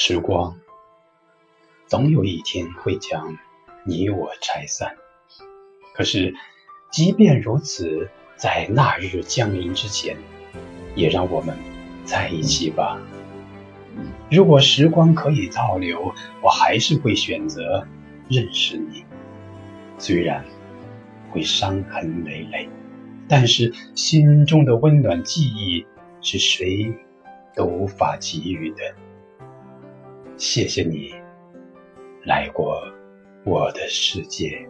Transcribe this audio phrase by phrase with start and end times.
[0.00, 0.56] 时光
[1.88, 3.36] 总有一天会将
[3.84, 4.94] 你我拆散，
[5.92, 6.36] 可是
[6.92, 10.16] 即便如此，在那日降临之前，
[10.94, 11.58] 也让我们
[12.04, 13.02] 在一起吧。
[14.30, 17.84] 如果时光可以倒流，我还是会选择
[18.28, 19.04] 认识你，
[19.98, 20.44] 虽然
[21.32, 22.68] 会伤痕累累，
[23.28, 25.84] 但是心中的温暖记忆
[26.20, 26.94] 是谁
[27.56, 28.94] 都无法给予的。
[30.38, 31.12] 谢谢你
[32.24, 32.80] 来过
[33.44, 34.64] 我的世界。